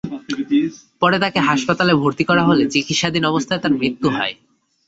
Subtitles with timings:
[1.01, 4.33] পরে তাঁকে হাসপাতালে ভর্তি করা হলে চিকিৎসাধীন অবস্থায় তাঁর মৃত্যু হয়।